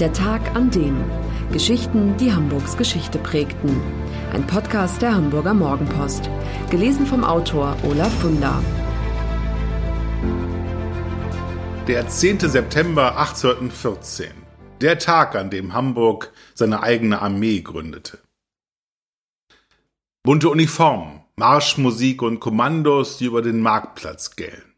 [0.00, 1.04] Der Tag an dem.
[1.50, 3.80] Geschichten, die Hamburgs Geschichte prägten.
[4.32, 6.30] Ein Podcast der Hamburger Morgenpost.
[6.70, 8.62] Gelesen vom Autor Olaf Funder.
[11.88, 12.38] Der 10.
[12.38, 14.30] September 1814.
[14.80, 18.20] Der Tag, an dem Hamburg seine eigene Armee gründete.
[20.22, 24.74] Bunte Uniformen, Marschmusik und Kommandos, die über den Marktplatz gellen.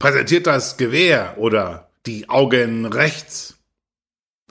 [0.00, 3.55] Präsentiert das Gewehr oder die Augen rechts.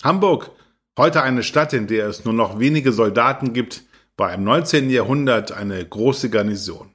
[0.04, 0.52] Hamburg,
[0.98, 3.84] heute eine Stadt, in der es nur noch wenige Soldaten gibt,
[4.18, 4.90] war im 19.
[4.90, 6.92] Jahrhundert eine große Garnison.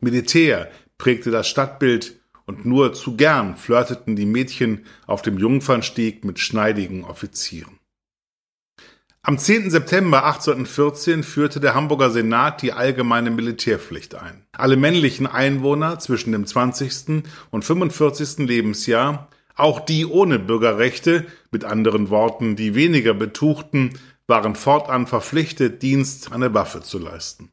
[0.00, 6.38] Militär prägte das Stadtbild und nur zu gern flirteten die Mädchen auf dem Jungfernstieg mit
[6.38, 7.78] schneidigen Offizieren.
[9.22, 9.70] Am 10.
[9.70, 14.46] September 1814 führte der Hamburger Senat die allgemeine Militärpflicht ein.
[14.52, 17.22] Alle männlichen Einwohner zwischen dem 20.
[17.50, 18.38] und 45.
[18.38, 26.32] Lebensjahr auch die ohne Bürgerrechte, mit anderen Worten die weniger Betuchten, waren fortan verpflichtet, Dienst
[26.32, 27.50] an der Waffe zu leisten.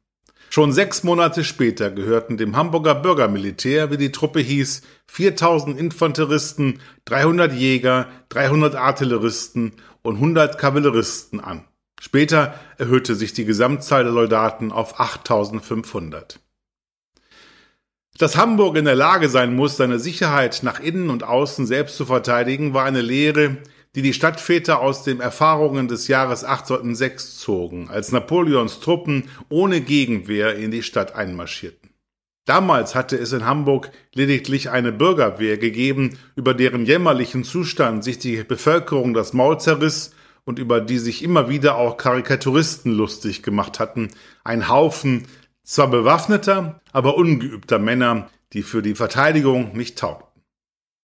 [0.50, 7.54] Schon sechs Monate später gehörten dem Hamburger Bürgermilitär, wie die Truppe hieß, 4000 Infanteristen, 300
[7.54, 11.66] Jäger, 300 Artilleristen und 100 Kavalleristen an.
[12.00, 16.40] Später erhöhte sich die Gesamtzahl der Soldaten auf 8500.
[18.18, 22.06] Dass Hamburg in der Lage sein muss, seine Sicherheit nach innen und außen selbst zu
[22.06, 23.58] verteidigen, war eine Lehre,
[23.94, 30.56] die die Stadtväter aus den Erfahrungen des Jahres 1806 zogen, als Napoleons Truppen ohne Gegenwehr
[30.56, 31.92] in die Stadt einmarschierten.
[32.46, 38.44] Damals hatte es in Hamburg lediglich eine Bürgerwehr gegeben, über deren jämmerlichen Zustand sich die
[38.44, 40.12] Bevölkerung das Maul zerriss
[40.44, 44.10] und über die sich immer wieder auch Karikaturisten lustig gemacht hatten,
[44.44, 45.28] ein Haufen
[45.68, 50.42] zwar bewaffneter, aber ungeübter Männer, die für die Verteidigung nicht taugten.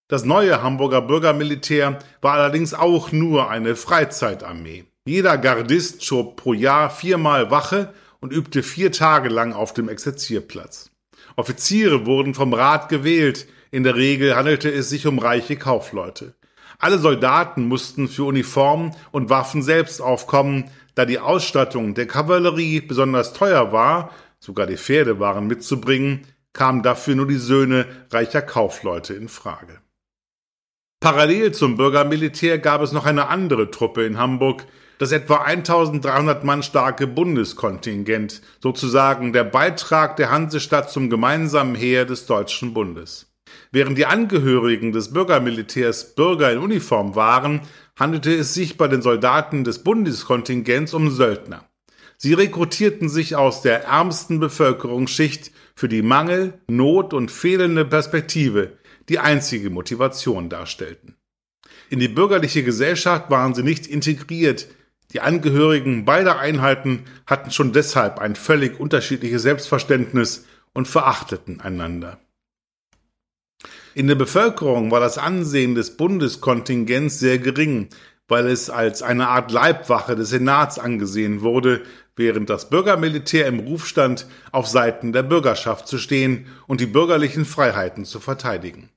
[0.07, 4.85] Das neue Hamburger Bürgermilitär war allerdings auch nur eine Freizeitarmee.
[5.05, 10.91] Jeder Gardist schob pro Jahr viermal Wache und übte vier Tage lang auf dem Exerzierplatz.
[11.35, 16.35] Offiziere wurden vom Rat gewählt, in der Regel handelte es sich um reiche Kaufleute.
[16.79, 23.33] Alle Soldaten mussten für Uniformen und Waffen selbst aufkommen, da die Ausstattung der Kavallerie besonders
[23.33, 24.11] teuer war
[24.43, 29.79] sogar die Pferde waren mitzubringen, kamen dafür nur die Söhne reicher Kaufleute in Frage.
[30.99, 34.65] Parallel zum Bürgermilitär gab es noch eine andere Truppe in Hamburg,
[34.99, 42.25] das etwa 1300 Mann starke Bundeskontingent, sozusagen der Beitrag der Hansestadt zum gemeinsamen Heer des
[42.25, 43.33] Deutschen Bundes.
[43.71, 47.61] Während die Angehörigen des Bürgermilitärs Bürger in Uniform waren,
[47.97, 51.65] handelte es sich bei den Soldaten des Bundeskontingents um Söldner.
[52.17, 58.77] Sie rekrutierten sich aus der ärmsten Bevölkerungsschicht für die Mangel, Not und fehlende Perspektive,
[59.09, 61.15] die einzige Motivation darstellten.
[61.89, 64.67] In die bürgerliche Gesellschaft waren sie nicht integriert,
[65.13, 72.19] die Angehörigen beider Einheiten hatten schon deshalb ein völlig unterschiedliches Selbstverständnis und verachteten einander.
[73.93, 77.89] In der Bevölkerung war das Ansehen des Bundeskontingents sehr gering,
[78.27, 81.83] weil es als eine Art Leibwache des Senats angesehen wurde,
[82.15, 87.45] während das Bürgermilitär im Ruf stand, auf Seiten der Bürgerschaft zu stehen und die bürgerlichen
[87.45, 88.89] Freiheiten zu verteidigen.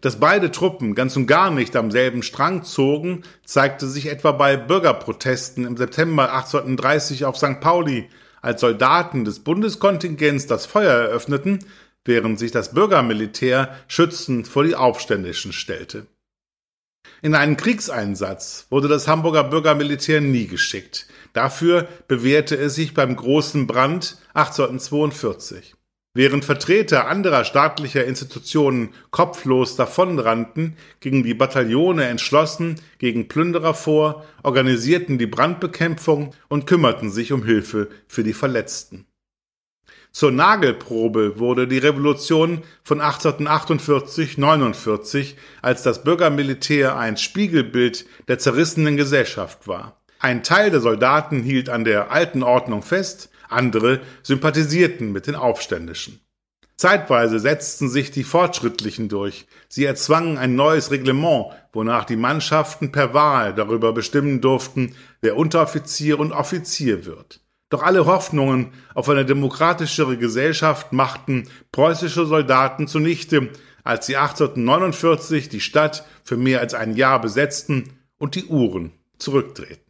[0.00, 4.56] Dass beide Truppen ganz und gar nicht am selben Strang zogen, zeigte sich etwa bei
[4.56, 7.60] Bürgerprotesten im September 1830 auf St.
[7.60, 8.08] Pauli,
[8.42, 11.60] als Soldaten des Bundeskontingents das Feuer eröffneten,
[12.04, 16.06] während sich das Bürgermilitär schützend vor die Aufständischen stellte.
[17.22, 21.06] In einen Kriegseinsatz wurde das Hamburger Bürgermilitär nie geschickt.
[21.34, 25.74] Dafür bewährte es sich beim Großen Brand 1842.
[26.16, 35.18] Während Vertreter anderer staatlicher Institutionen kopflos davonrannten, gingen die Bataillone entschlossen gegen Plünderer vor, organisierten
[35.18, 39.06] die Brandbekämpfung und kümmerten sich um Hilfe für die Verletzten.
[40.12, 49.66] Zur Nagelprobe wurde die Revolution von 1848-49, als das Bürgermilitär ein Spiegelbild der zerrissenen Gesellschaft
[49.66, 50.03] war.
[50.24, 56.18] Ein Teil der Soldaten hielt an der alten Ordnung fest, andere sympathisierten mit den Aufständischen.
[56.78, 59.46] Zeitweise setzten sich die Fortschrittlichen durch.
[59.68, 66.18] Sie erzwangen ein neues Reglement, wonach die Mannschaften per Wahl darüber bestimmen durften, wer Unteroffizier
[66.18, 67.42] und Offizier wird.
[67.68, 73.50] Doch alle Hoffnungen auf eine demokratischere Gesellschaft machten preußische Soldaten zunichte,
[73.82, 79.83] als sie 1849 die Stadt für mehr als ein Jahr besetzten und die Uhren zurückdrehten.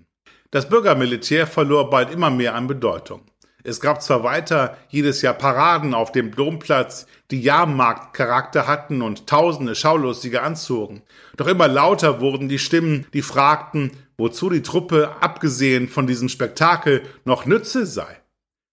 [0.55, 3.23] Das Bürgermilitär verlor bald immer mehr an Bedeutung.
[3.65, 9.75] Es gab zwar weiter jedes Jahr Paraden auf dem Domplatz, die Jahrmarktcharakter hatten und tausende
[9.75, 11.03] Schaulustige anzogen,
[11.37, 17.03] doch immer lauter wurden die Stimmen, die fragten, wozu die Truppe abgesehen von diesem Spektakel
[17.25, 18.21] noch Nütze sei.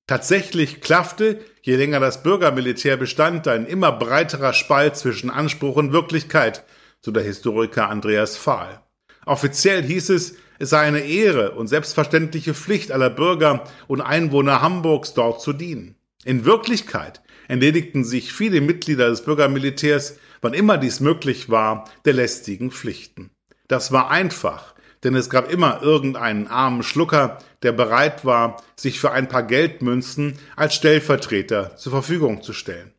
[0.05, 6.63] Tatsächlich klaffte, je länger das Bürgermilitär bestand, ein immer breiterer Spalt zwischen Anspruch und Wirklichkeit,
[6.99, 8.83] so der Historiker Andreas Fahl.
[9.25, 15.13] Offiziell hieß es, es sei eine Ehre und selbstverständliche Pflicht aller Bürger und Einwohner Hamburgs
[15.13, 15.95] dort zu dienen.
[16.23, 22.71] In Wirklichkeit entledigten sich viele Mitglieder des Bürgermilitärs, wann immer dies möglich war, der lästigen
[22.71, 23.31] Pflichten.
[23.67, 29.11] Das war einfach, denn es gab immer irgendeinen armen Schlucker, der bereit war, sich für
[29.11, 32.93] ein paar Geldmünzen als Stellvertreter zur Verfügung zu stellen.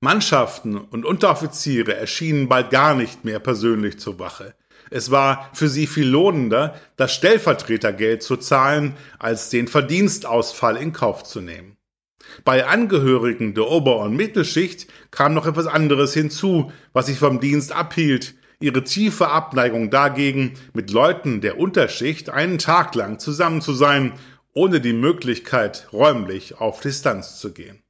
[0.00, 4.54] Mannschaften und Unteroffiziere erschienen bald gar nicht mehr persönlich zur Wache.
[4.90, 11.24] Es war für sie viel lohnender, das Stellvertretergeld zu zahlen, als den Verdienstausfall in Kauf
[11.24, 11.76] zu nehmen.
[12.44, 17.72] Bei Angehörigen der Ober- und Mittelschicht kam noch etwas anderes hinzu, was sich vom Dienst
[17.72, 24.12] abhielt, ihre tiefe Abneigung dagegen, mit Leuten der Unterschicht einen Tag lang zusammen zu sein,
[24.52, 27.82] ohne die Möglichkeit, räumlich auf Distanz zu gehen.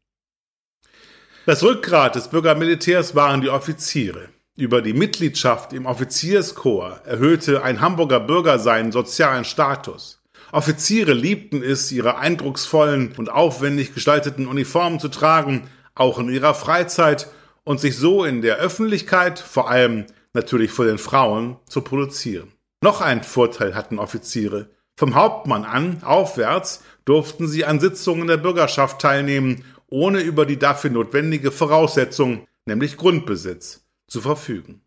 [1.46, 4.28] Das Rückgrat des Bürgermilitärs waren die Offiziere.
[4.58, 10.20] Über die Mitgliedschaft im Offizierskorps erhöhte ein Hamburger Bürger seinen sozialen Status.
[10.50, 17.28] Offiziere liebten es, ihre eindrucksvollen und aufwendig gestalteten Uniformen zu tragen, auch in ihrer Freizeit,
[17.62, 22.48] und sich so in der Öffentlichkeit, vor allem natürlich vor den Frauen, zu produzieren.
[22.80, 24.70] Noch ein Vorteil hatten Offiziere.
[24.96, 30.90] Vom Hauptmann an aufwärts durften sie an Sitzungen der Bürgerschaft teilnehmen, ohne über die dafür
[30.90, 34.80] notwendige Voraussetzung, nämlich Grundbesitz, zu verfügen.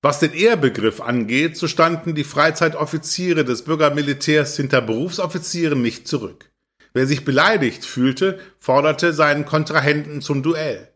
[0.00, 6.50] Was den Ehrbegriff angeht, so standen die Freizeitoffiziere des Bürgermilitärs hinter Berufsoffizieren nicht zurück.
[6.92, 10.88] Wer sich beleidigt fühlte, forderte seinen Kontrahenten zum Duell.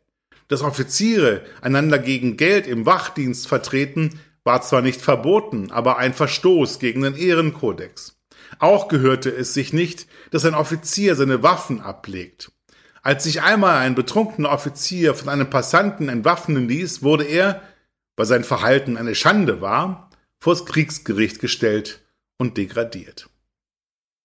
[0.48, 6.78] Dass Offiziere einander gegen Geld im Wachdienst vertreten, war zwar nicht verboten, aber ein Verstoß
[6.78, 8.16] gegen den Ehrenkodex.
[8.58, 12.52] Auch gehörte es sich nicht, dass ein Offizier seine Waffen ablegt.
[13.06, 17.62] Als sich einmal ein betrunkener Offizier von einem Passanten entwaffnen ließ, wurde er,
[18.16, 20.10] weil sein Verhalten eine Schande war,
[20.40, 22.00] vors Kriegsgericht gestellt
[22.36, 23.28] und degradiert.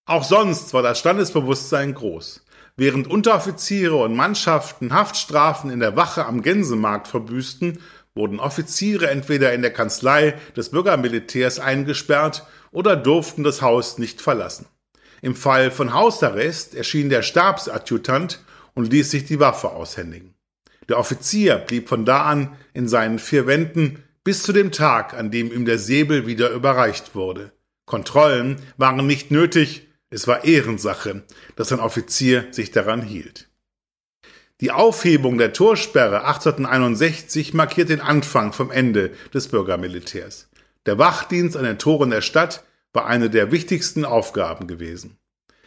[0.07, 2.43] Auch sonst war das Standesbewusstsein groß.
[2.75, 7.77] Während Unteroffiziere und Mannschaften Haftstrafen in der Wache am Gänsemarkt verbüßten,
[8.15, 14.65] wurden Offiziere entweder in der Kanzlei des Bürgermilitärs eingesperrt oder durften das Haus nicht verlassen.
[15.21, 18.39] Im Fall von Hausarrest erschien der Stabsadjutant
[18.73, 20.35] und ließ sich die Waffe aushändigen.
[20.89, 25.31] Der Offizier blieb von da an in seinen vier Wänden bis zu dem Tag, an
[25.31, 27.51] dem ihm der Säbel wieder überreicht wurde.
[27.85, 31.23] Kontrollen waren nicht nötig, es war Ehrensache,
[31.55, 33.49] dass ein Offizier sich daran hielt.
[34.59, 40.49] Die Aufhebung der Torsperre 1861 markiert den Anfang vom Ende des Bürgermilitärs.
[40.85, 42.63] Der Wachdienst an den Toren der Stadt
[42.93, 45.17] war eine der wichtigsten Aufgaben gewesen.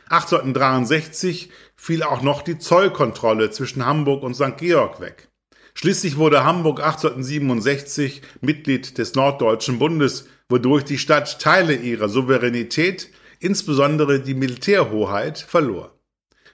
[0.09, 4.57] 1863 fiel auch noch die Zollkontrolle zwischen Hamburg und St.
[4.59, 5.29] Georg weg.
[5.75, 13.11] Schließlich wurde Hamburg 1867 Mitglied des Norddeutschen Bundes, wodurch die Stadt Teile ihrer Souveränität
[13.45, 15.99] insbesondere die Militärhoheit, verlor.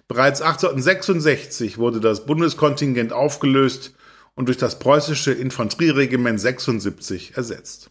[0.08, 3.94] Bereits 1866 wurde das Bundeskontingent aufgelöst
[4.34, 7.90] und durch das preußische Infanterieregiment 76 ersetzt.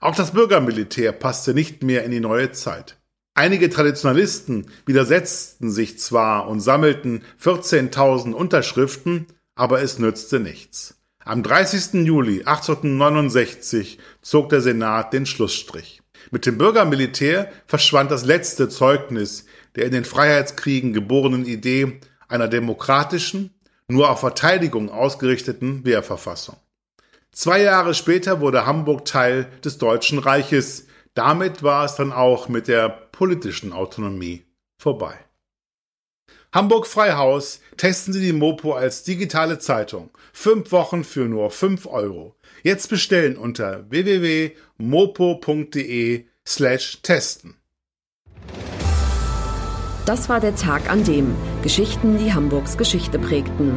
[0.00, 2.96] Auch das Bürgermilitär passte nicht mehr in die neue Zeit.
[3.38, 10.96] Einige Traditionalisten widersetzten sich zwar und sammelten 14.000 Unterschriften, aber es nützte nichts.
[11.24, 12.04] Am 30.
[12.04, 16.02] Juli 1869 zog der Senat den Schlussstrich.
[16.32, 19.44] Mit dem Bürgermilitär verschwand das letzte Zeugnis
[19.76, 23.54] der in den Freiheitskriegen geborenen Idee einer demokratischen,
[23.86, 26.56] nur auf Verteidigung ausgerichteten Wehrverfassung.
[27.30, 30.87] Zwei Jahre später wurde Hamburg Teil des Deutschen Reiches.
[31.18, 34.44] Damit war es dann auch mit der politischen Autonomie
[34.80, 35.14] vorbei.
[36.52, 40.10] Hamburg Freihaus testen Sie die Mopo als digitale Zeitung.
[40.32, 42.36] Fünf Wochen für nur fünf Euro.
[42.62, 44.54] Jetzt bestellen unter www.mopo.de
[46.46, 47.56] slash testen.
[50.06, 51.34] Das war der Tag an dem
[51.64, 53.76] Geschichten, die Hamburgs Geschichte prägten.